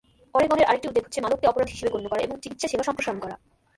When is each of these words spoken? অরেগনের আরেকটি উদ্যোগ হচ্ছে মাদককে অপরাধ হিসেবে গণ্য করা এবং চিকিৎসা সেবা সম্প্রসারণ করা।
অরেগনের 0.35 0.67
আরেকটি 0.67 0.87
উদ্যোগ 0.87 1.03
হচ্ছে 1.05 1.23
মাদককে 1.23 1.49
অপরাধ 1.49 1.67
হিসেবে 1.69 1.93
গণ্য 1.93 2.07
করা 2.09 2.21
এবং 2.21 2.35
চিকিৎসা 2.43 2.67
সেবা 2.67 2.87
সম্প্রসারণ 2.87 3.19
করা। 3.19 3.35